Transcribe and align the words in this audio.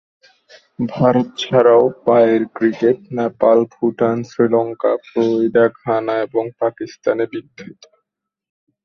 ভারত 0.89 1.27
ছাড়াও 1.37 1.83
পায়ের 2.05 2.43
cricket 2.55 2.97
Nepal, 3.17 3.57
Bhutan, 3.73 4.17
Sri Lanka, 4.23 4.91
Florida, 5.05 5.65
Ghana 5.81 6.15
এবং 6.25 6.43
পাকিস্তানে 6.61 7.25
বিখ্যাত। 7.31 7.81